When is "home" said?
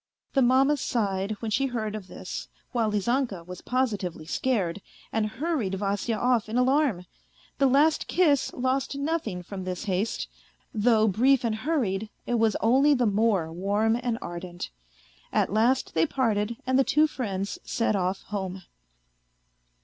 18.23-18.63